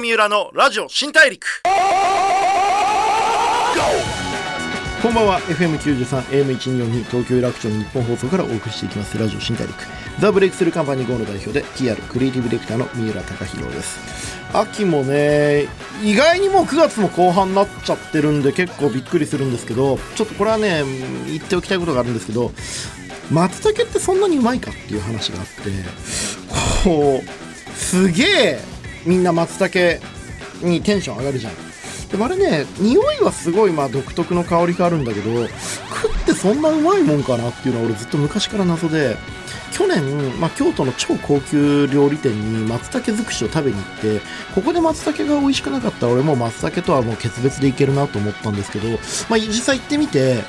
[0.00, 1.62] 三浦のラジオ新大陸。
[5.02, 5.40] こんばんは。
[5.42, 9.18] FM93 AM1242 東京有楽町の日本放送からお送りしていきます。
[9.18, 9.76] ラジオ新大陸。
[10.18, 13.98] ザ・ブレイクスルーカンパニー GO の代表で TR クリエイティブディレクターの三浦貴弘です。
[14.54, 15.68] 秋もね
[16.02, 20.82] 意外にもう9月も後半になっちゃってるんで結構びっくりするんですけどちょっとこれはね
[21.26, 22.50] 言っておきたいことがあるんですけど
[23.30, 25.52] 松茸ってそんなにうまいかっていう話があって
[26.82, 30.04] こうすげえみんな松茸
[30.62, 31.52] にテンション上がるじゃん。
[32.10, 39.16] でもあれね匂いはすごいまあ独特の香りがあるんだけど食ってそんなうまいもんかなっていうのは俺ずっと昔から謎で
[39.72, 44.20] 去年、まあ、京都の超高級料理店に松茸尽くしを食べに行って
[44.54, 48.88] ここで松茸が美味しくなかったら俺も松茸とはもう決別でいけるなと思ったんですけど、
[49.28, 50.42] まあ、実際行ってみて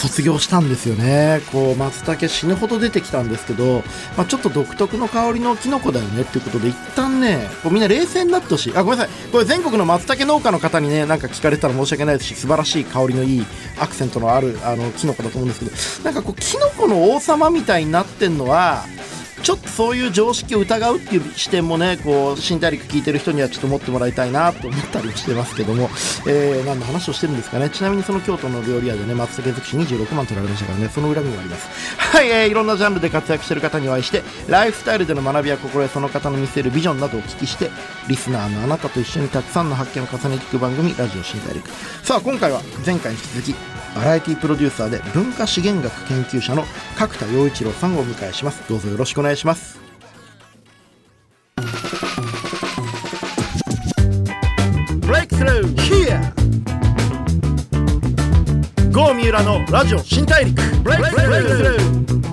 [0.00, 1.42] 卒業したんですよね。
[1.52, 3.82] こう松茸死ぬほど出てきたんですけど、
[4.16, 8.76] まあ、ちょっと独特の香りのキノコだよねっていうことで一旦ねこうみんな冷静になってほしい。
[8.76, 9.30] あごめんなさい。
[9.30, 13.46] これ全国の松茸農家の方にねなんか聞かれたら申し訳ないですし素晴らしい香りのいい
[13.78, 18.84] アクセントのあるあのキノコだと思うんですけどなんかこうキノコの王様みたいになってんのは
[19.42, 25.88] ちょっとそういう常識を疑うっていう視点もねこう新大陸聞いてる人にはちょっと持ってもらいたいなと思ったりしてますけども、
[26.26, 27.70] えー、何の話をしてるんですかね。
[27.70, 30.88] ちなみにその京都の料理屋でね松茸尽くし26万取られましたからね。
[30.88, 31.68] その恨みもあります。
[31.98, 37.70] はい、えー、いろんなジャンルで活躍してる方にお会いしてライフスタイルでの学びや心得その方の見せるビジョンなどをお聞きして
[38.08, 41.68] リスナーのあなたと一緒にたくさんの発見を重ねていく番組ラジオ新大陸。
[42.02, 46.64] さあ今回は前回に引き続きバラエティプロデューサーで文化資源学研究者の
[46.96, 48.62] 角田洋一郎さんをお迎えします。
[48.68, 49.78] どうぞよろしくお願いします。
[55.00, 56.20] ブレイクスルー Here
[58.90, 60.60] 郷三浦のラジオ新大陸。
[60.82, 62.29] ブレイクスルー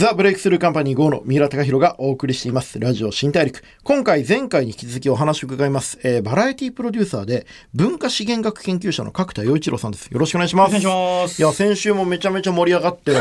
[0.00, 2.80] ザ・ブレイクスルーカンパニー GO の三浦貴弘がお送りしています。
[2.80, 3.62] ラジオ新大陸。
[3.82, 5.98] 今回、前回に引き続きお話を伺います。
[6.02, 10.06] えー、バラエティプロデューサーで、文化資源学研究者の角田陽一郎さんです。
[10.06, 10.70] よろしくお願いします。
[10.70, 11.42] お願いします。
[11.42, 13.12] いや、先週もめちゃめちゃ盛り上がって、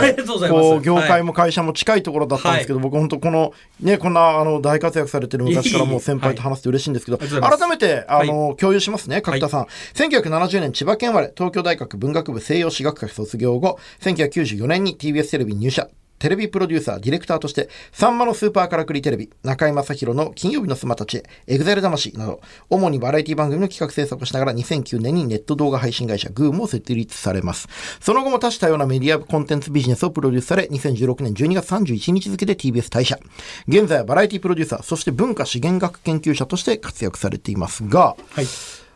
[0.50, 3.52] こう、業界も会社も近いところだったんですけど、はい僕本当この、
[3.82, 9.68] ね、こんな、あの、大活躍されてる昔からもう先輩と話して嬉しいんですけど、はい改めて、あの、共有しますね、角田さん。
[9.96, 15.90] 1970年千葉県生まれ、東京大学文学部西洋史学科卒業後、1994年に TBS テレビに入社。
[16.20, 27.68] テレビプロデューサー、ディレクターとして、さんまのスーパーからくりテレビ、中居正広の金曜日のスマたちへ、 EXILE 魂など、主にバラエティ番組の企画制作をしながら2009年にネット動画配信会社 goomo を設立されます。
[28.02, 33.18] その後も多種多様なメディアコンテンツビジネスをプロデュースされ、2016年12月31日付で TBS 退社。
[33.68, 38.46] 現在はバラエティプロデューサー、そして文化資源学研究者として活躍されていますが、はい。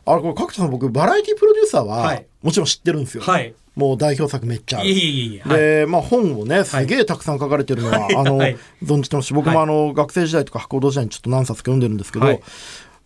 [0.06, 2.26] あれ、これ、角田さん、僕、バラエティプロデューサーは、はい。
[2.42, 3.24] もちろん知ってるんですよ。
[3.24, 3.54] はい。
[3.76, 4.90] もう代表作めっちゃある。
[4.90, 5.50] いえいえい。
[5.50, 8.58] で、まあ本をね、すげえたくさん書かれてるのは、あの、はい。
[8.84, 9.28] 存じてます。
[9.28, 12.42] し、僕もあの、学生時代とか博報時代にちょっと何冊か読んでるんですけど、はい。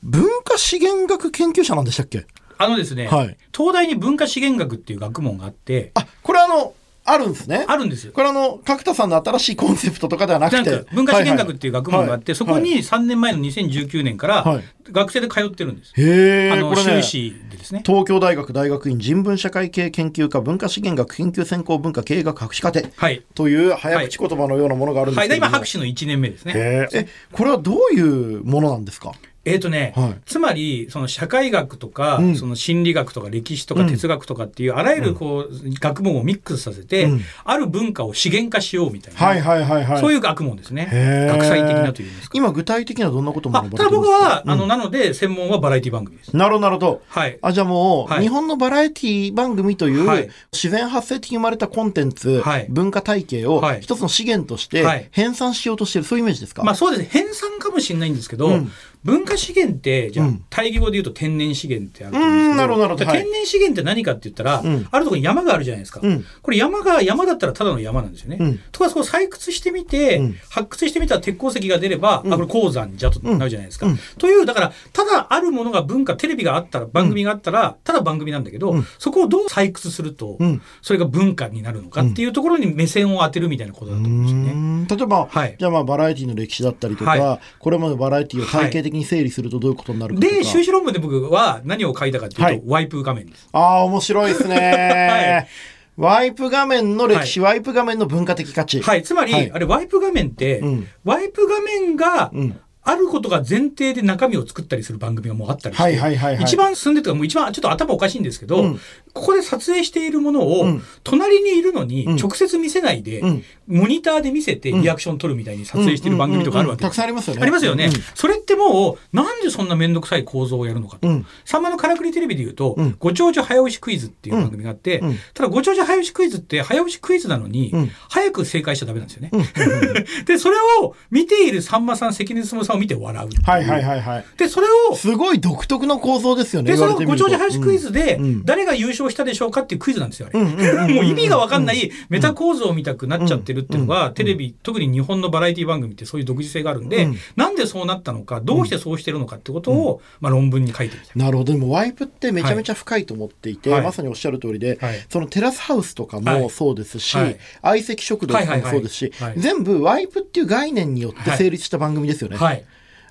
[0.03, 2.25] 文化資源学研究者なんでしたっけ？
[2.57, 3.37] あのですね、はい。
[3.55, 6.73] 東大に文化資源学っていう学問があって、あ、これあの、
[7.09, 7.66] あるんですね。
[7.68, 8.12] あるんですよ。
[8.12, 10.85] これあの、角田さんの新しいコンセプトとかではなくて。
[10.94, 15.94] 文化資源学っていう学問があって、はいそこに3年前の2019年からはい学生で通ってるんです。
[15.95, 17.01] へえ、あの、修。
[17.01, 17.84] 士でですね。
[17.85, 23.24] 東京大学大学院人文社会系研究科文化資源学研究専攻文化経営学博士課程はい。
[23.35, 25.29] という早口言葉のようなものがあるんですはい。
[25.29, 26.53] でけども、今、博士の1年目ですね。
[26.56, 29.12] え、これはどういうものなんですか？
[29.47, 30.15] えっ、とね、はい。
[30.25, 32.35] つまり、その社会学とか、うん。
[32.35, 33.87] その心理学とか歴史とかうん。
[33.87, 35.49] 哲学とかっていう、あらゆるこう、
[35.79, 37.21] 学問をミックスさせて、うん。
[37.43, 39.99] ある文化を資源化しようみたいな、はいはいはいはい。
[40.01, 40.89] そういう学問ですね。
[41.31, 42.37] 学際的なというんですか。
[42.37, 46.35] 今具体的にはどんなこともあただ僕は、あの、なので、専門はバラエティ番組です。
[46.35, 46.61] なるほど。
[46.61, 47.01] なるほど。
[47.07, 47.39] はい。
[47.41, 48.23] あ、じゃあもう、はい。
[48.23, 50.29] 日本のバラエティ番組という、はい。
[50.51, 52.65] 自然発生的に生まれたコンテンツ、はい。
[52.69, 53.81] 文化体系をはい。
[53.81, 55.07] 一つの資源としてはい。
[55.11, 56.63] 編纂しようとしている、そういうイメージですか？
[56.63, 57.01] まあそうです。
[57.03, 57.09] ね。
[57.11, 58.71] 編纂かもしれないんですけど、うん
[59.07, 63.12] 文化資源って、じゃあうん、対義語で言うと天然資源ってあると思うんですけど、うんなるほどなるほど。
[63.12, 64.88] 天然資源って何かって言ったら、うん。
[64.91, 66.01] あるところに山があるじゃないですか。
[66.04, 66.25] うん。
[66.42, 68.38] これ山が、山だったらただの山なんですよね。
[68.39, 68.59] うん。
[68.71, 70.33] とか、そこを採掘してみて、うん。
[70.50, 72.33] 発掘してみたら鉄鉱石が出れば、うん。
[72.33, 73.86] あ、これ鉱山じゃとなるじゃないですか。
[73.86, 74.00] うん。
[74.18, 78.86] という、だから、ただあるものが文化、テレビがあったら、番組があったら、ただ番組なんだけど、うん。
[78.98, 80.62] そこをどう採掘すると、うん。
[80.81, 84.51] それが文化になるのかっていうところに目線を当てるみたいなことだと思うんですよね。
[84.51, 84.88] うん。
[84.88, 85.56] 例えば、はい。
[85.57, 92.61] じゃあまあバラエティの歴史だったりとか、はこれまでのバラエティを体系的に整理するとどういうことになるかとか、で、修士論文で僕は何を書いたかっていうと、はい。
[92.65, 93.47] ワイプ画面です。
[93.51, 95.47] ああ、面白いですね、
[95.95, 98.81] ワイプ画面の歴史、ワイプ画面の文化的価値。
[98.81, 99.03] はい。
[99.03, 99.51] つまり、はい。
[99.51, 100.88] あれ、ワイプ画面って、うん。
[101.03, 106.44] ワイプ画面が、うんあることが前提で中身を作ったりする番組がもうあったりして、はいはいはいはい。
[106.44, 108.80] 一番進んでるというかもう一番ちょっと頭おかしいんですけど、うん。
[109.13, 110.84] ここで撮影しているものを、うん。
[111.04, 112.16] 隣にいるのにうん。
[112.16, 113.44] 直接見せないで、うん。
[113.68, 117.42] モニターで見せてリアクション取るみたいに撮影している番組とかあるわけたくさんありますよね。
[117.42, 117.92] ありますよね、うん。
[118.16, 121.10] それってもうなんでそんな面倒くさい構造をやるのかと。
[121.10, 121.25] うん。
[121.44, 122.95] さんまのからくりテレビで言うと、うん。
[122.98, 125.04] ご長寿早押しクイズっていう番組があって、
[125.34, 127.92] ただご長寿早押しクイズって早押しクイズなのに、うん。
[128.10, 129.31] 早く正解しちゃダメなんですよね。
[130.25, 133.29] で、それを見ているさんまさん、関根勤さんを見て笑う。
[133.44, 134.25] はいはいはいはい。
[134.38, 136.71] で、それを、すごい独特の構造ですよね。
[136.71, 140.94] で、そのご長寿早押しクイズで誰が優勝したでしょうかっていうクイズなんですよ、あれ。
[140.94, 151.12] もう意味がわかんないメタ構造みたくなっちゃってるっていうのうんが、テレビ、特に日本のバラエティ番組ってそういう独自性があるんでうん、なんでそうなったのか、どうしてそうしてるのかってことを、まあ論文に書いてみたい。
[151.15, 151.53] なるほど。
[151.53, 162.38] でもワイプってめちゃめちゃ深いと思っていて、はいまさにおっしゃる通りで、はいそのテラスハウスとかもはいそうですし、はい相席食堂とかもそうですし、全部ワイプっていう概念によって成立した番組ですよね。
[162.38, 162.63] はい。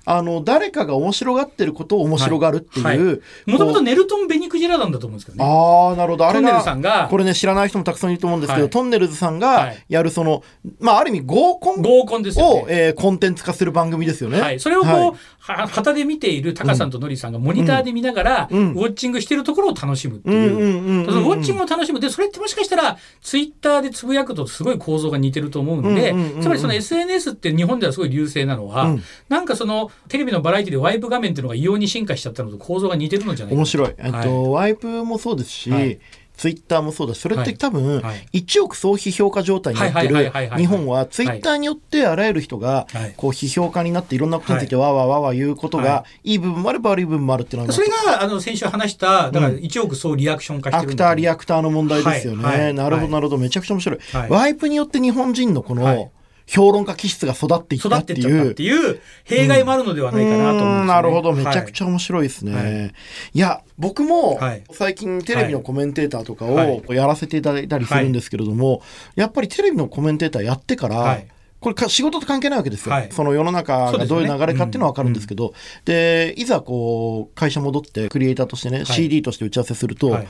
[0.09, 2.85] あの、誰かが面白がってることを面白がるっていう。
[2.85, 2.97] はい
[3.45, 5.53] もともとこネルトン・ベニクジラなんだと思うんですけどうね。
[5.53, 6.27] ああ、なるほど。
[6.27, 10.43] あれがこれね、知らない人もたくさんいると思うんですけど、はいトンネルズさんがはいやるその、
[10.79, 12.65] まあ、ある意味合コン合コンですよねを、。
[12.69, 14.39] えーコンテンツ化する番組ですよね。
[14.39, 15.15] はい、それをこう、はいは
[15.47, 18.71] 旗で見ているタカさんとノリさんがモニターで見ながら、うん。
[18.73, 21.05] ウォッチングしてるところを楽しむっていう。
[21.05, 21.99] そのウォッチングを楽しむ。
[21.99, 29.03] でそれってもしかしたらツイッターでつぶやくとすごい構造が似てると思うんで、つまりその SNS って日本ではすごい流星なのは、うん。
[29.29, 33.59] なんかそのテレビのバラエティでワイプ画面っていうのが異様に進化しちゃったのと構造が似てるのじゃないか。
[33.59, 33.93] 面白い。
[33.97, 35.99] えっと、はワイプもそうですし、はい
[36.37, 38.41] ツイッターもそうだし、それって多分、はい。
[38.41, 52.73] 1億総批評価状態になってる日本は、ツイッターによってあらゆる人がはい、こう、批評家になっていろんなことについてわーわーわーわー言うことはが、いい部分もあれば悪い部分もあるっていうのは、それがあの先週話しただから1億総リアクション化してアクター、リアクターの問題ですよね。
[52.73, 53.37] なるほど、はいなるほど。
[53.37, 53.99] めちゃくちゃ面白い。
[54.13, 54.29] はい。
[54.29, 55.95] ワイプによって日本人のこはい。
[55.97, 56.11] の、
[56.47, 60.87] 評論家気質が育っていっ育たっててっちゃっていう弊害もあるのではないかなと思うんですよ、ね。
[60.87, 61.33] なるほど。
[61.33, 62.55] めちゃくちゃ、ゃ面白いですね。
[62.55, 62.93] はい。
[63.33, 64.63] い、や、僕もはい。
[64.71, 66.83] 最近テレビのコメンテーターとかはい。
[66.87, 68.81] をやらせていただいたりするんですけれども、
[69.15, 71.27] やっぱりテレビのコメンテーターやってから、はい。
[71.59, 73.09] これか仕事と関係ないわけですよ、はい。
[73.11, 75.53] その世の中がどういう流れかっていうのは分かるんですけど、
[75.85, 78.85] でいざこう会社戻ってクリエイターとしてね、い。
[78.85, 80.27] CD として打ち合わせすると、はい。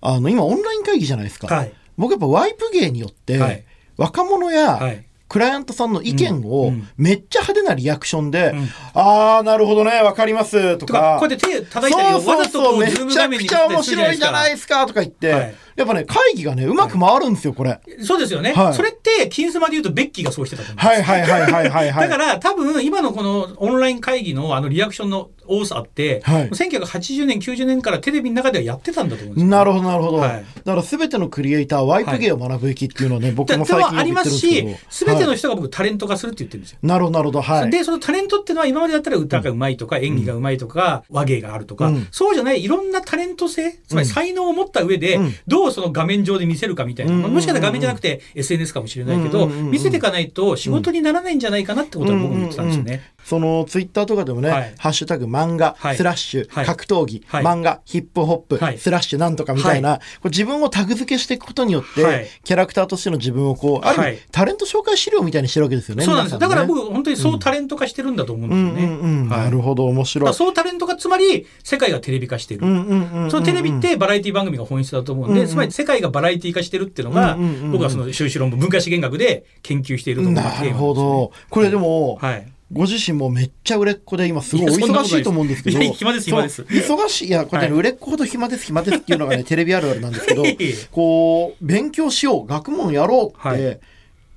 [0.00, 1.72] あの今オンライン会議じゃないですか、はい。
[1.98, 3.64] 僕やっぱワイプ芸によって、はい。
[3.96, 6.88] 若者や、はいクライアントさんの意見うんをうん。
[6.96, 8.68] めっちゃ派手なリアクションで、うん。
[8.94, 17.80] ああ、なるほどね、わかりますととかか、こうやって手叩いたりわざとこうめちゃズーム画面にくちゃ面白いじゃないですかとか言って、はいやっぱね、会議がね、うまく回るんですよ、これ。
[18.02, 22.08] そうですよね、はいそれって金スマで言うとベッキーがそうしてたと思うんですはいはいはいはいはいはい。
[22.08, 30.16] だから多分今のこのオンライン会議のあのリアクションの多さって、はい1980年90年からテレビの中ではやってたんだと思うんですよ、なるほどなるほど。
[30.18, 34.68] はいだから全てのクリエイターはワイプ芸を学ぶべきっていうのはね、僕も最近言ってるんですけど。
[34.68, 36.78] し、すべてのはい人が僕タレント化するって言ってるんですよ。
[36.82, 37.40] なるほどなるほど。
[37.42, 37.70] はい。
[37.70, 53.02] で、そのタレントっていうのは今までだったら歌がうまいとか、演技がうまいとか、話芸があるとか、うんそうじゃないいろんなタレント性、つまり才能を持った上で、うんどうその画面上で見せるかみたいな、もしかしたら画面じゃなくて SNS かもしれないけど、見せていかないと仕事にならないんじゃないかなってことは僕も言ってたんですよね。
[53.24, 54.74] そのツイッターとかでもね、はい。
[54.78, 55.96] ハッシュタグ漫画、はい。
[55.96, 56.66] スラッシュ、はい。
[56.66, 57.44] 格闘技、はい。
[57.44, 58.78] 漫画、ヒップホップ、はい。
[58.78, 62.26] スラッシュなんとかみたいな、自分をタグ付けしていくことによって、はい。
[62.44, 66.04] キャラクターとしての自分をこう、あるタレント紹介資料みたいにしてるわけですよね。
[66.04, 66.38] そうなんですよ。
[66.38, 68.94] だから僕、本当にそうタレント化してるんだと思うんですよね。
[68.94, 69.40] うんうんうん、はい。
[69.44, 70.34] なるほど、面だ白い。
[70.34, 72.60] そうタレントがつまり世界がテレビ化してる。
[72.60, 75.50] そのテレビってバラエティ番組が本質だと思うんで、うんうん。
[75.50, 77.72] つまり世界がバラエティ化してるっていうのが、うんうんうんうん。
[77.72, 81.32] 僕はその修士論文、文化資源学で研究していると思うなるほど。
[81.48, 82.46] これでも、はい。
[82.72, 85.80] ご自身もめっちゃ売れっ子で今すごいお忙しいと思うんですけど。
[85.92, 86.62] 暇です暇です。
[86.62, 87.28] 忙しい。
[87.28, 87.78] いや、これね、はい。
[87.78, 90.44] 売れっ子ほど暇です、暇ですっていうのがね、 テレビあるあるなんですけど
[90.92, 93.80] こう、勉強しよう、学問やろうっはて、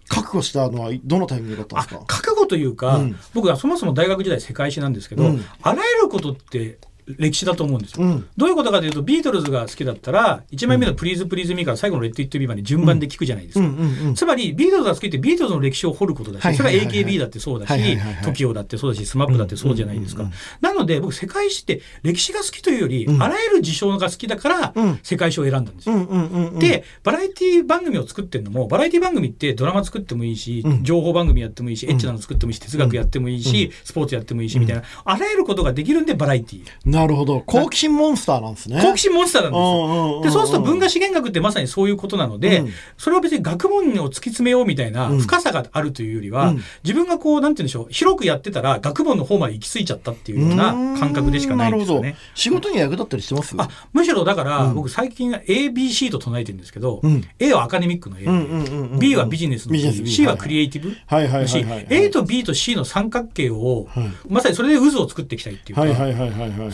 [0.07, 2.03] 覚悟したのはどのタイミングだったんあですか？
[2.07, 3.15] 覚悟というか、うん。
[3.33, 5.45] 僕はそもそも大学時代世界史なんですけど、うん。
[5.61, 6.77] あらゆることって
[7.17, 8.05] 歴史だと思うんですよ。
[8.05, 8.27] うん。
[8.37, 13.65] どういうことかというと、ビートルズが好きだったら、1枚目の Please Please Me から最後の Let It Be まで順番で聞くじゃないですか。
[13.65, 14.15] うんうんうん。
[14.15, 20.33] つまり、ビートルズが好きってビートルズの歴史を掘ることだし、それは AKB だってそうだし TOKIO だってそうだし、SMAP だってそうじゃないですかうんうん。
[20.61, 25.95] なので、僕、世界史って歴史が好きというより、うんあらゆる事象が好きだからうん、世界史を選んだんですよ。
[25.95, 26.59] うんうんうんうん。
[26.59, 36.63] で、バラエティ番組を作ってるのも、バラエティ番組ってドラマ作ってもいいし、うん情報番組やってもいいし、エッチなの作ってもいいし、哲学やってもいいし、スポーツやってもいいし、みたいな、あらゆることができるんでバラエティ。
[36.93, 37.41] なるほど。
[37.41, 38.81] 好奇心モンスターなんですね。
[38.81, 40.21] 好奇心モンスターなんですよ。
[40.23, 42.69] で、そうすると文化資源学ってまさにそういうことなので、うん。
[42.97, 45.19] それは別に学問を突き詰めようみたいなうん。
[45.19, 46.63] 深さがあるというよりは、うん。
[46.83, 52.15] 自分がこう、なんて言うんでしょう、広くやってたら学問の方まで行き着いちゃったっていうような感覚でしかないんですよね。
[52.35, 53.55] 仕事に役立ったりしてます？
[53.57, 54.75] あ、むしろだから、うん。
[54.75, 57.23] 僕最近 ABC と唱えてるんですけど、うん。
[57.39, 60.95] A はアカデミックの A、B はビジネスのビ B ジネス B C はクリエイティブ。
[61.07, 61.65] はいはいはいだし。
[61.89, 64.09] A と B と C の三角形を、はい。
[64.27, 65.83] まさにそれで渦を作っていきたいっていうか、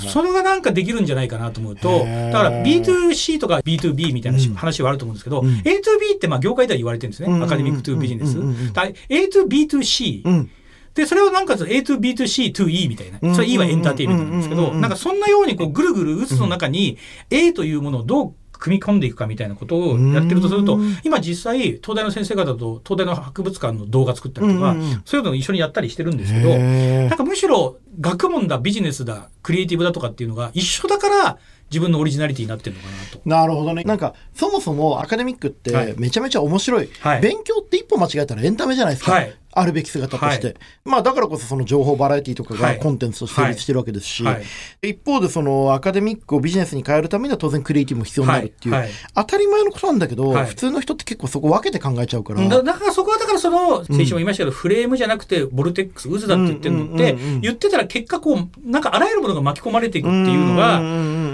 [0.10, 5.48] それがなんかできるんじゃないかなと思うと、だから B2C とか B2B みたいな話はあると思うんですけど、うん。
[5.48, 7.32] A2B ってまあ業界では言われてるんですね。
[7.32, 7.44] うん。
[7.44, 8.38] アカデミック to ビジネス。
[8.38, 8.44] うん。
[8.44, 8.50] うん。
[8.50, 8.74] うん。
[8.74, 10.52] だ A2B2C うん。
[10.96, 13.34] で、それをなんか A2B2C to E みたいな。
[13.34, 16.98] それ E はエンターテインメントなんですけど、なんかそんなようにこうぐるぐる渦の中に
[17.30, 24.76] A というものをどう組み込んでいくかみたいなことをやってるとするとうん、今実際東大の先生方と東大の博物館の動画作ったりとか
[25.06, 31.38] そういうのを一緒にやったりしてるんですけど、なんかむしろ学問だビジネスだクリエイティブだとかっていうのが一緒だから
[31.70, 33.22] 自分のオリジナリティになってるのかなと。
[33.26, 33.84] なるほどね。
[33.84, 36.90] なんか、そもそもアカデミックっはいてめちゃめちゃ面白い。
[37.00, 39.14] はい勉強って一歩間違えたらエンタメじゃないですか。
[39.14, 40.48] はいあるべき姿として。
[40.48, 40.56] はい。
[40.86, 42.80] まあだからこそその情報バラエティとかがはい。
[42.80, 44.40] コンテンツとして成立してるわけですし、は
[44.82, 44.90] い。
[44.90, 50.46] 一方でそのアカデミックをビジネスに変えるためには当然クリエイティブも必要になるっていう、当たり前のことなんだけど、はい。
[50.48, 52.48] 普通の人って結構そこ分けて考えちゃうから。
[52.48, 60.80] だだからそこはだからその先週も言いましたけど、フレームじゃなくてボルテックス渦だって言ってるのって、言ってたら結果こうなんかあらゆるものが巻き込まれていくっていうのが、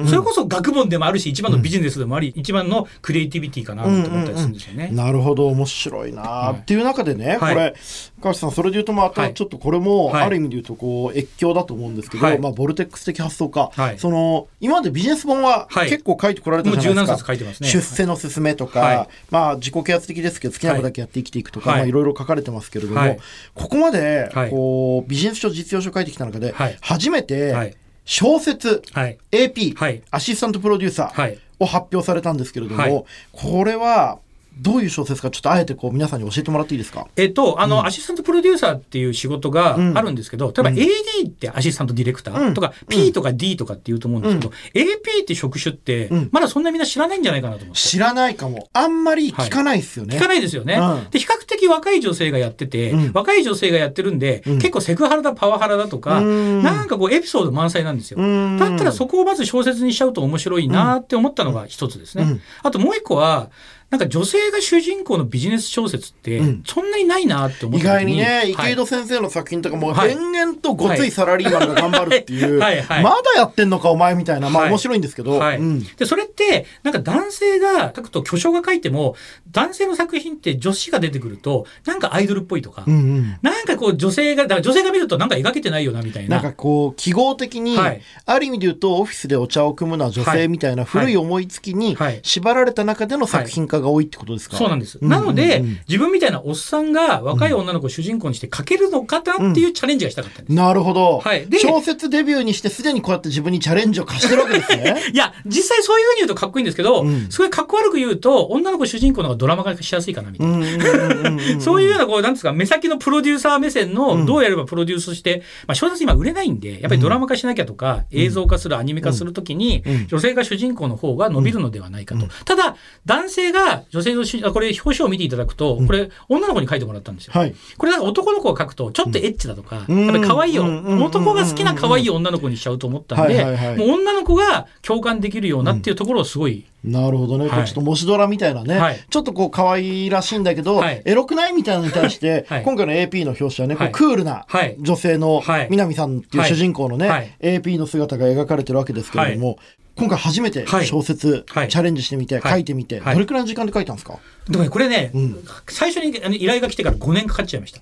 [0.08, 4.89] それこそ学問でもあるし一番のビジネスでもあり、一番のクリエイティビティかなと思ったりするんですよね。
[4.91, 7.53] なるほど面白いな、はいっていう中でね、はい。
[7.53, 7.75] これ
[8.22, 9.34] 川内さんそれで言うとまたはい。
[9.34, 10.24] ちょっとこれもはい。
[10.24, 12.39] ある意味で言うとこう越境だと思うんですけど、はい。
[12.39, 14.00] まあ、ボルテックス的発想か、はい。
[14.00, 15.89] その今までビジネス本ははい。
[15.89, 17.69] 結構書いてこられたじゃないですか、すね。
[17.69, 19.07] 出世の勧めとか、はい。
[19.29, 21.79] まあ自己啓発的ですけど好きなことだけやって生きていくとか、はい。
[21.79, 21.91] まあい。
[21.91, 23.19] ろいろ書かれてますけれども、はい。
[23.53, 24.50] ここまではい。
[24.50, 26.77] こうビジネス書実用書書いてきた中で、はい。
[26.81, 27.75] 初めはてい。
[28.05, 29.17] 小説、はい。
[29.31, 30.01] AP、はい。
[30.12, 31.39] アシスタントプロデューサー、はい。
[31.60, 33.05] を発表されたんですけれども、はい。
[33.31, 34.19] これは
[34.58, 37.08] どういう小説かちょっとあえてこう皆さんに教えてもらっていいですか？
[37.16, 39.98] えっと、あの、アシスタントプロデューサーっていう仕事がうん。
[39.98, 40.90] あるんですけど、例えばうん AD
[41.28, 42.88] ってアシスタントディレクターとか、うん。
[42.88, 47.82] P とか D とかって言うと思うんですけど、AP って職種ってうん、まだそんなみんな知らないんじゃないかなと思って。
[47.82, 48.70] 知らないかも。
[48.74, 51.10] あんまり聞かないですよね、聞かないですよね、うん。
[51.10, 53.12] で比較的若い女性がやってて、うん。
[53.14, 54.56] 若い女性がやってるんで、うん。
[54.60, 56.64] 結構セクハラだパワハラだとか、うん。
[56.64, 58.58] なんかこうエピソード満載なんですよ、うん。
[58.58, 62.42] だったらそこをまず小説にしちゃうと面白いなって思ったのが一つですね、うん。
[62.64, 63.50] あともう一個は
[63.96, 66.64] なんか女性が主人公のビジネス小説ってうん。
[66.66, 68.52] そんなにないなって思っ意た時外にね、はい。
[68.52, 70.12] 池井戸先生の作品とかもはい。
[70.12, 73.04] 延々とごついサラリーマンが頑張るっていう、 はいはい。
[73.04, 74.72] まだやってんのかお前みたいな、まあはい。
[74.72, 75.58] 面白いんですけど、はい。
[75.58, 75.84] うん。
[75.96, 79.16] でそれってなんか男性が書くと巨匠が書いても
[79.52, 83.38] 男性の作品って女子が出てくるとなんかアイドルっぽいとか、うんうん。
[83.42, 86.42] なんかこう女性がだから女性が見るとなんか描けてないよなみたいな。
[86.42, 88.02] なんかこう記号的に、はい。
[88.25, 92.20] ある意味で言うとオフィスでお茶を組むのは女性みたいな古い思いつきにはい。
[92.24, 95.00] 縛られた中での作品化が多いってことですか、そうなんです。
[95.01, 100.56] うんなので、自分みたいなおっさんが若い女の子を主人公にして書けるのかなっていうチャレンジがしたかったんです。
[100.56, 111.60] なるほど、はいで小説デビューにしてすでにこうやって自分にチャレンジを課してるわけですね いや、実際そういうふうに言うとかっこいいんですけど、うんすごいかっこ悪く言うと、女の子主人公の方がドラマ化しやすいかなみたいな。
[111.60, 122.27] そういうような、こう、なんですか、目先のプロデューサー目線うんの、どうやればプロデュースして、まあ、小説今売れないんで、やっぱりドラマ化しなきゃとか、映像化する、アニメ化するときにうん、女性が主人公の方が伸びるのではないかと。
[122.46, 122.75] ただ、
[123.06, 127.34] 男性が女性の主あこれ、表紙を見ていただくと、これ、女の子に書いてもらったんですよ。
[127.36, 127.55] はい。
[127.77, 130.05] これなんか男の子が書くとちょっとエッチだとか、うん。
[130.05, 130.65] やっぱり可愛いよ、
[131.03, 133.43] 男が好きな可愛い女の子にしちゃうと思ったんで、
[133.77, 137.65] もう女の子が共感できるようなっていうところをすごい、なるほどね、はい。
[137.65, 139.00] ちょっと模試ドラみたいなね、はい。
[139.10, 141.01] ちょっとこう可愛らしいんだけど、はい。
[141.03, 142.63] エロくないみたいなのに対して、 はい。
[142.63, 143.91] 今回の AP の表紙はね、こはい。
[143.91, 144.75] うクールなはい。
[144.79, 145.67] 女性のはい。
[145.72, 147.36] 南さんっていう主人公のね、はい。
[147.41, 149.57] AP の姿が描かれてるわけですけれども、
[149.96, 150.86] 今回初めてはい。
[150.86, 151.68] 小説、はい。
[151.70, 152.52] チャレンジしてみて、はい。
[152.54, 153.14] 書いてみて、はい。
[153.14, 154.20] どれくらいの時間で書いたんですか？
[154.50, 155.44] でもねこれね、うん。
[155.70, 157.82] 最初に依頼が来てから5年かかっちゃいました。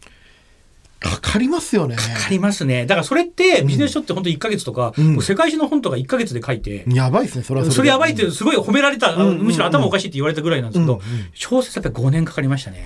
[1.03, 1.95] かかりますよね。
[1.95, 2.85] かかりますね。
[2.85, 5.21] だからそれってビジネス書って本当1ヶ月とか、うん。
[5.21, 11.01] 世界史の本とか1ヶ月で書いて、やばいですね、それはそれやばいっでてすごい褒められた、むしろ頭おかしいって言われたぐらいなんですけど、
[11.33, 12.85] 小説やっぱり5年かかりましたね。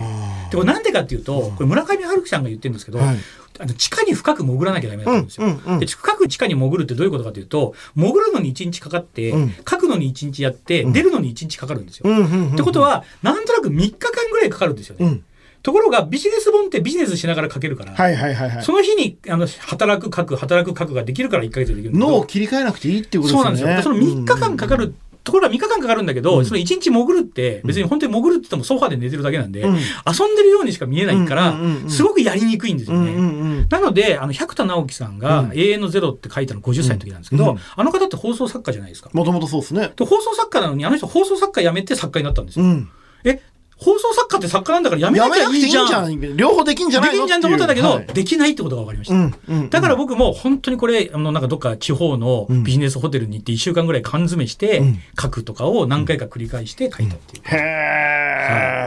[0.49, 3.17] でこれなんでかっていうと、これ村上春樹さんが言ってるんですけど、はい。
[3.59, 5.47] あの地下に深く潜らなきゃダメだったんですよ。
[5.79, 9.53] で深く地下に潜るってどういうことかというと潜るのに1日かかって、うん。
[9.67, 10.93] 書くのに1日やって、うん。
[10.93, 12.09] 出るのに1日かかるんですよ。
[12.09, 15.05] ってことはなんとなく3日間ぐらいかかるんですよね。
[15.05, 15.23] うん
[15.67, 24.23] ところがビジネス本ってビジネスしながら書けるから、はいはいはいはいその日にあの働く書く働く書くができるから1ヶ月でできる脳を切り替えなくていいっていうことですよねそうなんですよ。
[24.23, 24.95] その3日間かかる
[25.25, 31.53] ところが3日間かかるんだけど、うんその1日潜るって、別に本当に潜るって言ってもソファで寝てるだけなんで、うん遊んでるようにしか見えないから、
[31.89, 33.11] すごくやりにくいんですよね。
[33.11, 39.09] うんうんうんなので、あの、百田直樹さんがうん永遠のゼロって書いたの50歳の時なんですけど、うんあの方って放送作家じゃないですか。
[39.11, 39.91] もともとそうですね。
[39.97, 42.65] で放送作家なのに、あの人放送作家辞めて作家になったんですよ。
[42.65, 42.89] うん。
[43.25, 43.41] え、
[43.79, 46.37] 放送作家って作家なんだから辞めなきゃいいじゃん。
[46.37, 49.13] 両方できんじゃないのできんじゃんと思ったんだけど、はいできないってことが分かりました。
[49.13, 57.43] うんうんだから僕も本当にこれ、あの、なんかどっか地方のビジネスホテルに行って1週間ぐらい缶詰してうん書くとかを何回か繰り返して書いたっていう。
[57.45, 57.57] へ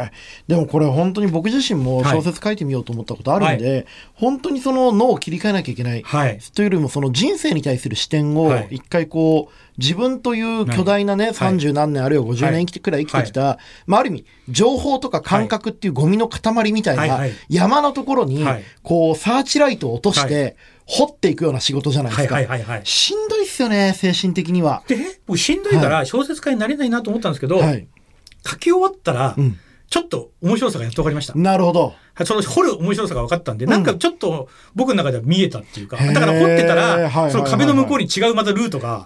[0.08, 0.10] え、
[0.48, 6.02] でもこれ本当に僕自身も小説書いてみようと思ったことあるんで、本当にその脳を切り替えなきゃいけない。
[6.02, 6.38] はい。
[6.54, 20.56] というよりもその人生に対する視点をはい一回こう自分という巨大なね三十何年あるいは50年生きてくらい生きてきた、まあある意味情報とか感覚っていうゴミの塊みたいな山のところにはいこうサーチライトを落としはて
[20.86, 22.34] 掘っていくような仕事じゃないではいすか。
[22.34, 22.80] はいはいはい。
[22.84, 24.82] しんどいっすよね精神的には。
[24.88, 24.96] で、
[25.26, 27.86] 僕しんどいから小説家になれないなと思ったんですけど、はい。
[28.44, 29.58] 書き終わったらう、ん。
[29.88, 31.34] ちょっと面白さがやっと分かりました。
[31.34, 31.94] なるほど。
[32.26, 33.70] その掘る面白さが分かったんで、うん。
[33.70, 39.04] なんかちょっと僕の中では見えたっていうか、だから掘ってたら、いその壁の向こうに違うまたルートが、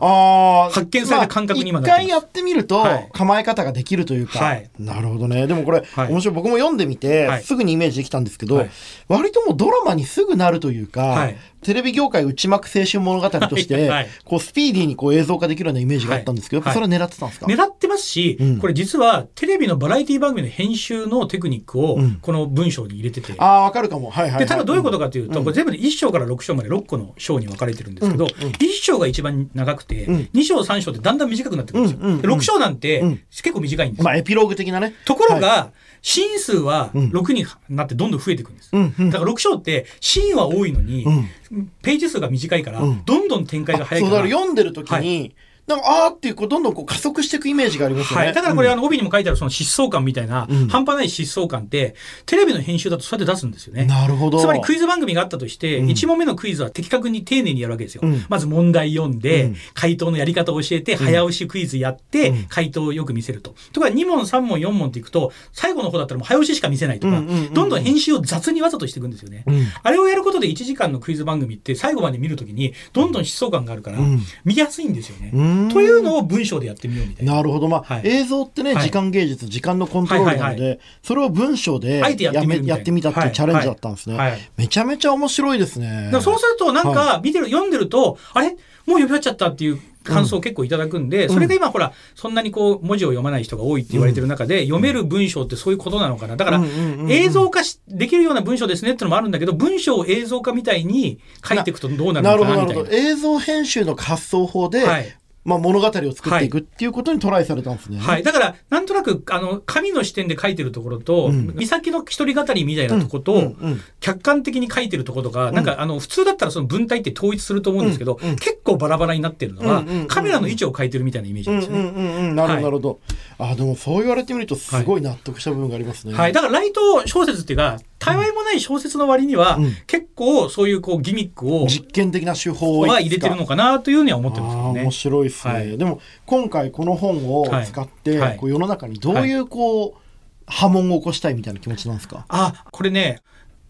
[0.71, 1.99] 発見された感覚に今なってます。
[1.99, 3.09] まあ一回やってみるとはい。
[3.13, 4.71] 構え方ができるというか、はい。
[4.79, 5.47] なるほどね。
[5.47, 6.09] でもこれ、はい。
[6.09, 6.35] 面白い。
[6.35, 7.43] 僕も読んでみて、はい。
[7.43, 8.71] すぐにイメージできたんですけど、はい。
[9.09, 11.37] 割ともうドラマにすぐなるというか、はい。
[11.63, 18.59] テレビ業界内幕青春物語として、こうスピーディーにこう映像化できるようなイメージがあったんですけど、それは狙ってたんですか、狙ってますし、うん。
[18.59, 22.19] これ実はテレビのバラエティ番組の編集のテクニックをうん。
[22.21, 24.11] この文章に入れてて、ああわかるかも。
[24.11, 25.45] はいはい、はい、で、ただどういうことかというと、うん。
[25.45, 30.29] これ全部で1章から6章まで6個の章に分かれてるんですけど、うんうん1章が一番長くて、うん。
[30.35, 32.01] 2章3章ってだんだん短くなってくるんですよ。
[32.01, 32.23] うんうんうん。
[32.23, 33.21] で6章なんてうん。
[33.31, 34.05] 結構短いんですよ。
[34.05, 34.95] まあエピローグ的なね。
[35.05, 37.11] ところが、シーン数はうん。
[37.11, 38.71] 6になってどんどん増えていくんです。
[38.73, 38.95] うん。
[38.99, 41.71] うんだから6章ってシーンは多いのに、うん。
[41.83, 43.05] ページ数が短いから、うん。
[43.05, 44.29] どんどん展開が早いそうだから。
[44.29, 45.35] から読んでる時に、
[45.67, 48.75] なんかあーっていうこうどんどんこう加速していくイメージがありますよね、はい、だからこれ、うん。
[48.75, 50.69] あの帯にも書いてあるその疾走感みたいな、うん。
[50.69, 51.95] 半端ない疾走感って
[52.27, 53.87] テレビの編集だとそうやって出すんですよね。
[53.87, 54.39] なるほど。
[54.39, 55.87] つまりクイズ番組があったとして、うん。
[55.87, 58.03] 1問目のクイズは的確に丁寧にやるわけですよ。
[58.05, 58.25] うん。
[58.29, 59.57] まず問題読んで、うん。
[59.75, 62.45] 回答のやり方を教えて、早押しクイズやって、うん。
[62.45, 63.55] 回答をよく見せると。
[63.73, 69.45] とか2問、3問、4問っていくと、最後の方だったらもう早押ししか見せないとか、どんどん編集を雑にわざとしていくんですよね。
[69.47, 69.67] うん。
[69.83, 75.31] あれをやることで1時間のクイズ番組って最後まで見るときに、どんどん疾走感があるからうん、見やすいんですよね。
[75.55, 77.35] うんというのを文章でやってみようみたいな。
[77.35, 77.69] なるほど。
[77.69, 84.17] まあ、はい映像ってね、はい時間芸術、時間のコントロールなので、はいはいそれを文章でやってみるみたいなやってみたっていうチャレンジだったんですね。
[84.17, 86.11] はいはいめちゃめちゃ面白いですね。
[86.13, 88.57] そうするとなんはか見てる、読んでると、あれ？
[88.87, 96.37] もう読み終わっちゃったっていう感想を結構いただくんで、それが今ほら、そんなにこう文字を読まない人が多いって言われてる中で、読める文章ってそういうことなのかな。
[96.37, 102.83] だからうんうんうんうん映像化しできるような文章ですねってのもあるんだけど、文章を映像化みたいに書いていくとどうなるなるほど、のかなみたいな。
[102.83, 103.11] なるほど。
[103.11, 107.99] 映像編集の発想法で、はいまあ、物語を作っていくっていうことにトライされたんですね。
[107.99, 108.23] はい。
[108.23, 113.43] だから、なんとなく、あの、紙の視点で書いてるところと、うん美咲の一人語りみたいなとこと、うんう
[113.75, 121.79] ん客観的に書いてるところとか、なんか、あの、普通だったらその文体って統一すると思うんですけど、結構バラバラになってるのは、カメラの位置を変えてるみたいなイメージですよね。
[121.79, 123.01] うんうんうんなるほど、はいなるほど。
[123.39, 126.15] あ、でもそう言われてみると、すごい納得した部分がありますね。
[126.15, 126.33] はい。
[126.33, 129.77] だから、ライト小説っていうか、たわいもない小説の割には、うん。
[129.87, 134.83] 結構そういうこうギミックを、実験的な手法をは入れてるのかなというふうには思ってますね。
[134.83, 134.91] 面。
[134.91, 135.79] 白いですね、はい。
[135.79, 138.21] でも今回この本を使って、はい。
[138.21, 138.37] はい。
[138.37, 140.01] こう世の中にどういうこう、
[140.47, 142.27] 波紋を起こしたいみたいな気持ちなんですか？
[142.29, 143.23] あ、これね、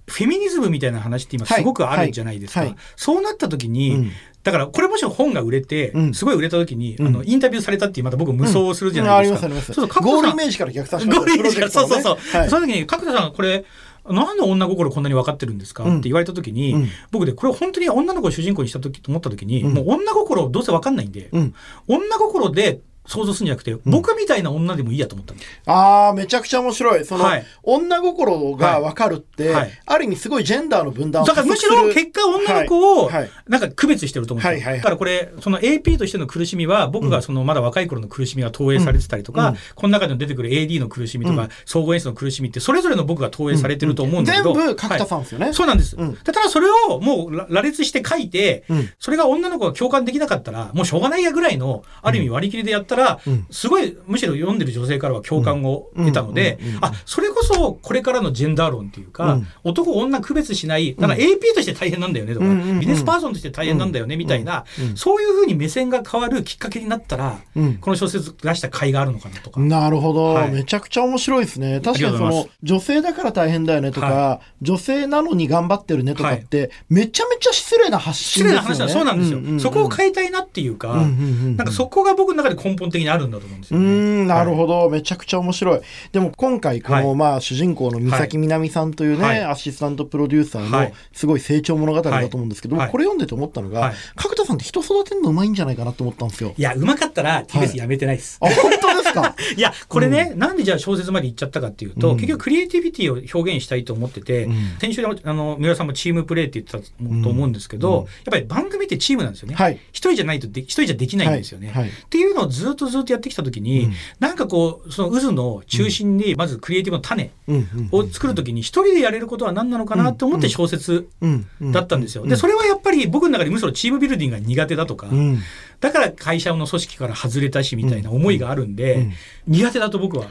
[0.06, 2.60] フェミニズムみたいな話って今すごくあるじゃないですか。
[2.60, 2.68] はい。
[2.70, 2.78] はい。
[2.96, 4.10] そうなった時に、うん。
[4.42, 6.14] だからこれもし本が売れて、うん。
[6.14, 7.06] すごい売れた時に、うん。
[7.06, 9.46] あの、インタビューされたっていうまた僕無双をするじゃうんないですか。
[9.46, 9.72] ありますあります。
[9.72, 12.36] そうそう、ゴールイメージから逆算しましょゴールイメージが、そうそうそう。
[12.36, 12.50] はい。
[12.50, 13.64] その時に、角田さん、これ、
[14.06, 15.98] なんで女心こんなに分かってるんですか、うん。
[15.98, 16.88] って言われた時に、うん。
[17.10, 19.74] 僕で、これ本当に女の子を主人公にした時と思った時に、うん。
[19.74, 21.54] もう女心どうせ分かんないんで、うん。
[21.88, 25.34] 女心で想像するんじゃなくて、僕みたいな女でもいいやと思った。
[25.70, 27.04] ああめちゃくちゃ面白い。
[27.04, 27.46] その、はい。
[27.62, 29.70] 女心が分かるって、はい。
[29.86, 33.14] ある意味すごいジェンダーの分断をだからむしろ結果女の子をはい。
[33.14, 33.30] はい。
[33.48, 34.70] なんか区別してると思うんですよ。
[34.70, 39.56] はいだからこれ、その AP としての苦しみは僕がそのまだ若い頃の苦しみが投影されてたりとか、うん。
[39.74, 41.48] この中で出てくる AD の苦しみとか、うん。
[41.64, 44.54] 総合演出の苦しみってそれぞれの僕が投影されてると思うんだけど。
[44.54, 45.96] 全部角田さんはいですよね、そうなんです。
[45.96, 46.14] うん。
[46.14, 48.90] でただそれをもうら羅列して書いて、うん。
[48.98, 53.46] それが女の子が共感できなかったら、もうしょうがないやぐらいの、ある意味割り切りでやったら、うん。
[53.50, 59.46] すごい、むしろ読んでる女性からは共感を得たのであ、それこそこれからのジェンダー論っていうか、うん。
[59.64, 67.74] 男女区別しない、だから AP として大変なんだよねとか、ビジネスパーソンとして大変なんだよねみたいな、そういうふうに目線が変わるきっかけになったら、うん。
[67.78, 69.60] この小説出した甲斐があるのかなとか。
[69.60, 70.52] なるほど、はい。
[70.52, 71.80] めちゃくちゃ面白いですね。
[71.80, 78.54] 確かにそのま女性だから大変だよねとか、は女性なのに頑張ってるねとかって、めちゃめちゃ失礼な発信失ですよね。
[78.54, 79.60] 礼な話はそうなんですよ。
[79.60, 83.86] そこを変えたいなっていうか、なんかそこが僕の中で根本本的にあるんだと思うんですよ、ね。
[83.86, 85.80] ん、なるほど、めちゃくちゃ面白い。
[86.12, 87.16] でも今回、この、はい。
[87.16, 89.44] まあ、主人公の三崎みなみさんというね、はい。
[89.44, 92.90] アシスタントプロデューサーのはい、すごい成長物語だと思うんですけど、はい。
[92.90, 93.94] これ読んでて思ったのが、はい。
[94.16, 96.54] 角田さんって人育てるのうまいんじゃないかなと思ったんですよ。
[96.56, 98.38] いや、うまかったらはい TBS やめてないです。
[98.40, 99.34] あ、本当ですか？
[99.56, 102.16] いや、これね、なんでじゃあ小説まで行っちゃったかっていうと、うん。
[102.16, 104.54] 結局クリエイティビティを表現したいと思ってて、うん。
[104.80, 106.78] 先週のあの三浦さんもチームプレーって言ってた
[107.22, 108.04] と思うんですけど、うん。
[108.04, 109.54] やっぱり番組ってチームなんですよね。
[109.54, 109.78] はい。
[109.92, 111.68] 一人じゃないとで、一人じゃできないんですよね。
[111.68, 111.82] はい。
[111.82, 111.90] はい。
[111.90, 113.92] っていうのをずっとずっとやってきたときに、うん。
[114.20, 121.46] なんかこう、その渦の中心に、まずクリエイティブの種うんうんを作るときに、一人でやれることは何なのかなと思って小説うん。
[121.60, 121.72] うん。
[121.72, 122.22] だったんですよ。
[122.22, 125.38] うんで、それはやっぱり僕の中でむしろチームビルディングが苦手だとか、うん
[125.80, 129.12] だから会社の組織から外れたしみたいな思いがあるんで、うん。
[129.46, 130.26] 苦手だと僕は。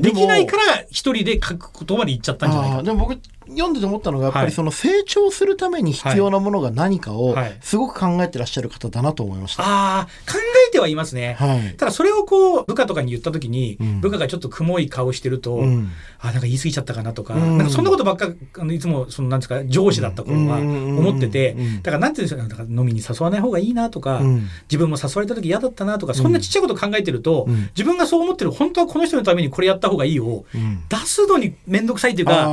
[0.00, 4.48] できないかもら一人で書くことまで言っちゃったんじゃないかでも僕読んでて思ったのがやっぱはい。
[4.48, 7.58] りその成長するために必要なものが何かをはい。
[7.60, 9.62] すごく考えてらっしゃる方だなと思いました。
[9.62, 11.36] ああ、考えてはいますね。
[11.38, 11.74] はい。
[11.76, 14.00] ただそれをこう部下とかに言った時に、うん。
[14.00, 15.90] 部下がちょっと雲い顔してると、うん。
[16.20, 17.58] あなんか言い過ぎちゃったかなとか、うん。
[17.58, 18.28] なんかそんなことばっか
[18.58, 24.48] あのいつもそのなんですか上司だった頃はうん思ってて、うんだからなんていうんですかねだから飲みに誘わない方がいいなとか、うん。
[24.70, 27.70] 自分も誘われた時嫌だったなとかそんなちっちゃいこと考えてると、うん。
[27.76, 30.82] 自分がそう思ってる本当はこの人のためにこれやった方がいいをうん。
[30.88, 32.48] 出すのに面倒くさいっていうか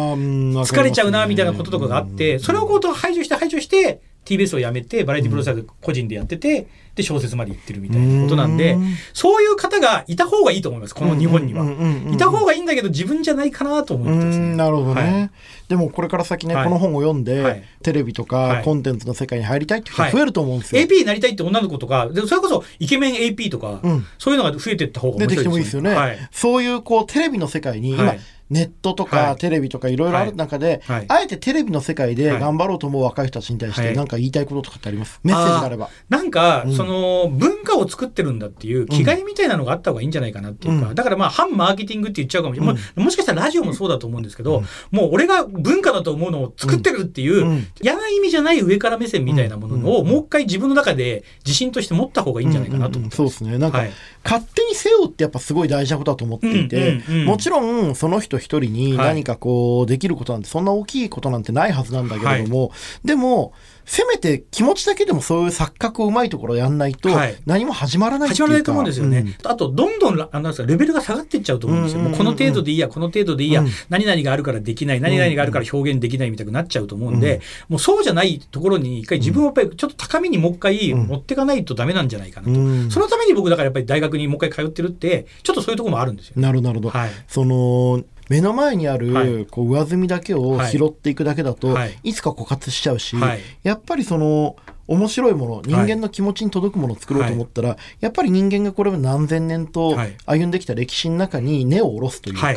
[0.84, 11.66] れちゃうなみたいなこととかがあって、それをこう排除して排除して TBS をやめてバラエティプロデューサーで個人でやっててで小説まで行ってるみたいなことなんでうんそういう方がいた方がいいと思いますこの日本には。
[12.12, 14.46] いた方がいいんだけど自分じゃないかなと思うってますね。
[14.54, 14.58] ん。
[14.58, 15.32] なるほどね、はい
[15.70, 16.64] でもこれから先ね、はい。
[16.66, 17.64] この本を読んで、はい。
[17.82, 18.64] テレビとかはい。
[18.64, 20.12] コンテンツの世界に入りたいって人はい。
[20.12, 20.82] 増えると思うんですよ。
[20.82, 24.06] AP になりたいって女の子とかでそれこそイケメン AP とか、うん。
[24.20, 26.30] そういうのが増えていった方が出て面白いきてもいいですよね、はい。
[26.32, 28.20] そういうこうテレビの世界に今、はい
[28.52, 29.36] ネットとか、はい。
[29.38, 31.06] テレビとかいろいろある中で、はい。
[31.08, 32.42] あえてテレビの世界ではい。
[32.42, 33.96] 頑張ろうと思う若い人たちに対してはい。
[33.96, 35.90] 何か言いたいこととかってあります、メッセージがあれば。
[36.10, 36.76] なんか、うん。
[36.76, 40.96] その文化を作ってるんだっていう気概みたいなのがあった方がいいんじゃないかなっていうか、うん。
[40.96, 44.66] だからまあ反マーケティングって言っちゃうかもしれない、もうもしかしたらラジオもそうだと思うんですけど、うん。
[44.92, 47.68] もう俺が文化だと思うのを作ってるっていう、うん。
[47.82, 50.08] 嫌な意味じゃない上から目線みたいなものを、うん。
[50.08, 53.58] もう一回自分の中で自信として持った方がいいんじゃないかなと思ってそうですね。
[53.58, 53.92] なんか、はい。
[54.24, 59.08] 勝手に背負うってやっぱすごい大事なことだと思っていて、もちろんその人一人にはい。
[59.08, 62.72] 何かこうできることなんてそんな大きいことなんてないはずなんだけれども、
[63.04, 63.54] でも
[63.86, 67.36] せめて気持ちだけでもそういう錯覚をうまいところやんないとはい。
[67.46, 68.48] 何も始まらないっていうか。
[68.48, 69.38] 始まらないと思うんですよね。
[69.44, 72.00] あと、どんどんら、あのなんですかレベルが下がっていっちゃうと思うんですよ。
[72.00, 73.68] うんうんうんもうこの程度でいいや、この程度でいいや、うん。
[73.90, 77.42] 何々があるからできない、何々があるから表現できないみたいになっちゃうと思うんで、うん。
[77.70, 81.08] もうそうじゃないところに一回自分をやっぱりちょっと高みにもう一回うん。
[81.08, 82.60] 持っていかないとダメなんじゃないかなと。
[82.60, 82.92] うん。
[82.92, 86.34] そのために僕だからやっぱり大学にもう一回通ってるって、ちょっとそういうところもあるんですよ。
[86.38, 87.12] なるほどなるほど、はい。
[87.28, 89.46] その目の前にある、はい。
[89.46, 91.98] こう上積みだけを拾っていくだけだと、はい。
[92.04, 93.42] い、つか枯渇しちゃうし、はい。
[93.64, 94.56] やっぱりその
[94.88, 100.16] 面白いもの人間の気持ちに届くものを作ろうと思ったら、やっぱり人間がこれまで何千年とはい。
[100.26, 102.54] 歩んできた歴史の中に根を下ろすというか。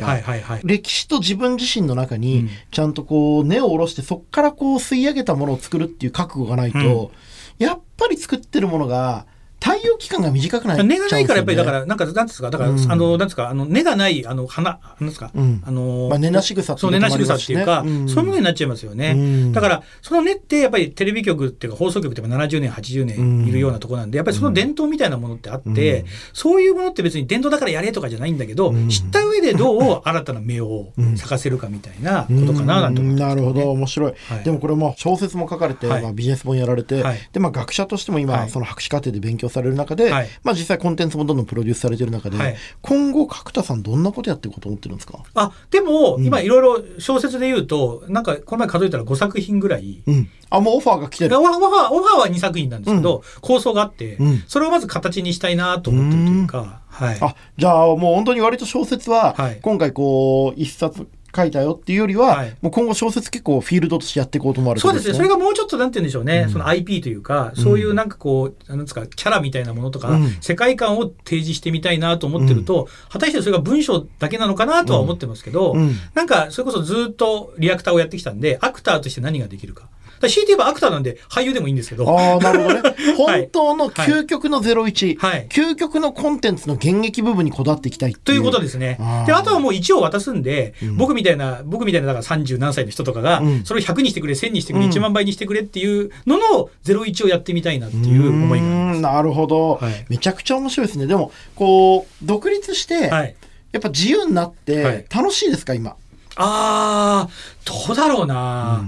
[0.63, 2.51] 歴史と自分自身の中うにん。
[2.71, 7.11] ちゃんとこう根を下ろしてそこからこう吸い上げたものを作るっていう覚悟がないと、
[7.59, 9.27] やっぱり作ってるものが
[9.65, 11.09] 耐用期間が短くなっちゃうんですよ、ね。
[11.09, 12.93] 根がないからやっぱりだから、なんか、なんですか、だから、うん。
[12.93, 15.63] あの、なんですか、あの、根がない、あの、花、なんですか、うん。
[15.65, 18.09] あの、まあ根なし草ってそ、いう根なし草もありますしてねっいうか、うん。
[18.09, 19.13] そういうものになっちゃいますよね。
[19.17, 19.53] うん。
[19.53, 26.07] だから、その根って、やっぱりテレビ局っていうか、放送局っていうか、70年、80年いるようなとこなんで、やっぱりその伝統みたいなものってあって、うん。
[26.35, 28.91] そういうものって別に伝統だからやれとかじゃないんだけど、うん。
[28.91, 34.45] 知った上でどう新たな芽を咲かせるかみたいなことかな、なんて思いますなるほど面白い、はい。
[34.45, 36.03] でもこれも小説も書かれて、はい。
[36.03, 37.29] まあ、ビジネス本やられて、はい。
[37.33, 38.51] でまあ、学者としても今、はい。
[38.51, 40.29] その博士課程で勉強される中で、はい。
[40.43, 42.57] まあ、実際コンテンツもどんどんプロデュースされてる中で、はい。
[42.83, 46.27] 今後角田さんどんなことやっていこうと思ってるんですか、あ、でも、うん。
[46.27, 51.39] 今いろいろ小説で言うと、なんか、この前数えたら5作品ぐらい、うん、あもうオファーが来てる。
[51.39, 54.45] オファーオファーは2作品なんですけど、構想があって、うん。
[54.47, 57.19] それをまず形にしたいなと思ってるというか、はい。
[57.21, 59.59] あじゃあもう本当に割と小説は、はい。
[59.63, 65.15] 今回こう一冊書いたよっていうよりは、はいもう今後小説結構フィールドとしてやっていこうと思われてそうですね。
[65.15, 66.45] それがもうちょっとなんて言うんでしょうね。
[66.47, 79.89] うんその IP というか、そういうなんかこう、なんですか、キャラみたいなものとか、うん世界観を提示してみたいなと思ってると、果たしてそれが文章だけなのかなとは思ってますけど、うんなんかそれこそずっとリアクターをやってきたんで、アクターとして何ができるか。
[80.25, 82.81] ら強いて言えばアクターなんで俳優でもいいんですけど、ああ、なるほどね。
[83.27, 88.15] はい本当の究極の01、はい究極のコンテンツの現役部分にこだわっていきたい。
[88.15, 88.99] ということですね。
[89.27, 99.01] で、あとはもう1を渡すんで、うん僕みたいな、僕みたいな、だから30何歳の人とかが、うんそれを100にしてくれ、1000にしてくれ、うん1万倍にしてくれっていうのの01をやってみたいなっていう思いがあります。
[99.01, 101.07] なるほど、はいめちゃくちゃ面白いですね。
[101.07, 103.35] でも、こう、独立して、はい。
[103.73, 105.97] やっぱ自由になっはいて、楽しいですか、今？
[106.37, 108.85] あー、どうだろうな、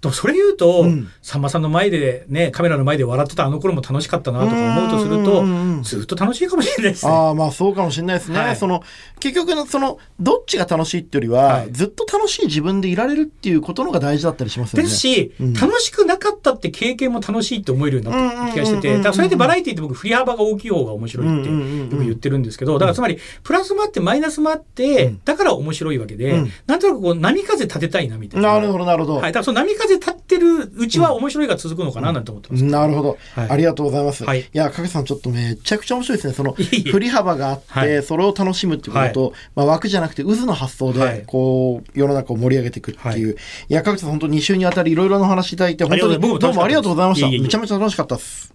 [0.00, 5.44] でもそれ言うと、うんさんまさんの前でねカメラの前で笑ってたあの頃も楽しかったなとか思うとすると
[5.82, 7.12] ずっと楽しいかもしれないですね。
[7.12, 8.38] ああ、まあそうかもしれないですね。
[8.38, 8.82] はいその、
[9.20, 14.84] 結局の、その、どっちが楽しいってよりは、はいずっと楽しい自分でいられるっていうことのが大事だったりしますよね。
[14.84, 18.96] ですし、うん楽しくなかったって経験も楽しいって思えるようになった気がしてて、うんうん。
[18.96, 21.90] うんうんだからそれでバラエティって僕振り幅が大きい方が面白いってうんうんうんうん。
[21.90, 25.20] よく言ってるんですけど、だからつまりプラスもあってマイナスもあって、うん。
[25.24, 26.52] だから面白いわけで、うん。
[26.66, 28.54] なんとなくこう波風立てたいなみたいな。
[28.54, 29.16] なるほど、なるほど。
[29.16, 32.64] はい、だからその波風立ってるうちは面白いが続くのかななんて思ってます。
[32.64, 33.50] なるほど、はい。
[33.50, 34.24] ありがとうございます。
[34.24, 34.40] はい。
[34.40, 36.34] い、や、かけさん、ちょっとめちゃくちゃ面白いですね。
[36.34, 38.02] その振り幅があって、はい。
[38.02, 41.22] それを楽しむっていうことと、まあ、枠じゃなくて渦の発想で、はい。
[41.26, 43.06] こう、世の中を盛り上げていくっていう。
[43.06, 43.20] はい。
[43.20, 43.34] い、
[43.68, 47.26] や、かけさん、本当2週にわたりいろいろなお話いただいて、本当にどうもありがとうございました。
[47.26, 48.54] いえいえいえめちゃめちゃ楽しかったです。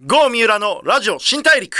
[0.00, 1.76] ゴー三浦のラジオ新大陸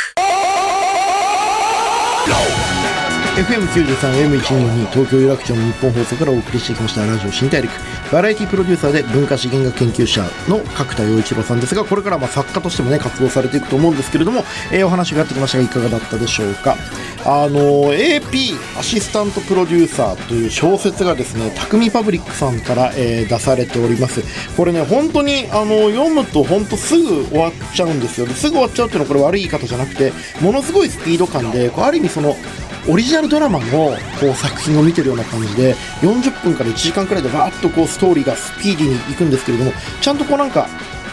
[3.39, 7.71] FM93、M122、東京有楽町の日本放送からお送りしてきましたラジオ新大陸。
[8.11, 16.75] バラエティプロデューサーで文化資源学研究者の角田洋一郎さんですが、これからまあ作家としてもね、活動されていくと思うんですけれども、えーお話があってきましたが、いかがだったでしょうか？
[17.25, 24.21] あの、AP、アシスタントプロデューサーという小説がですね、匠パブリックさんから、えー出されております。
[24.57, 28.27] これね、本当に、あの、読むと本当すぐ終わっちゃうんですよ。
[28.27, 32.35] ですぐ終わっちゃうっていうのはこれ悪い言い方じゃなくて、ものすごいスピード感で、こうある意味その、
[32.91, 40.69] オリジナルドラマのこう作品を見てるような感じで40分から1時間くらいでバーッとこうストーリーがスピーディーにいくんですけれどもちゃんとこうなんか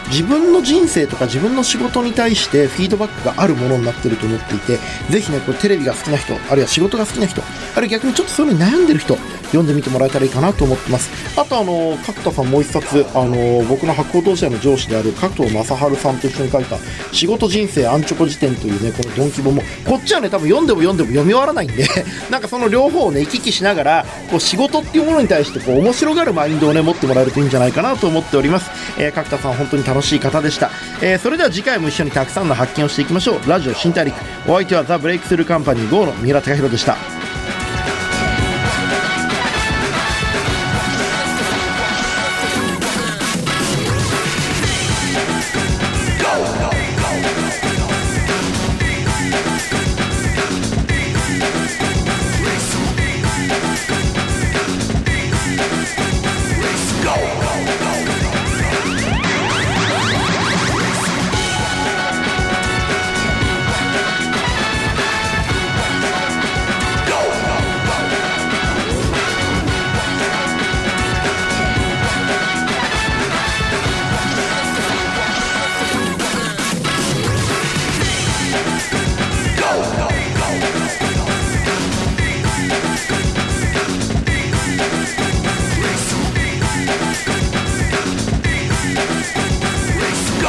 [0.08, 9.18] 自分の人生とか自分の仕事に対してフィードバックがあるものになってると思っていてぜひねこれテレビが好きな人あるいは仕事が好きな人あるいは逆にちょっとそういうのに悩んでる人
[9.56, 11.10] 読んでみてもらえたらいいかなと思ってます。
[11.40, 16.78] あとあの角田さんもう一冊あの僕の博報同社の上司である加藤正治さんと一緒に書いた
[17.12, 21.88] 仕事人生アンチョコ辞典というねこのドンキボもこっちはね多分読んでも読んでも読み終わらないんで
[22.30, 30.70] なんかその両方をね行き来しながらこう仕事っていうものに対してこう面白がるマインドをね持ってもらえるといいんじゃないかなと思っております、えー、角田さん本当に楽しい方でした、
[31.02, 33.50] えーそれでは次回も一緒にたくさんの発見をしていきましょう。
[33.50, 34.16] ラジオ新大陸。
[34.48, 36.98] お相手はザ・ブレイクスルーカンパニー GO の三浦貴大でした。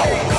[0.06, 0.35] Hey!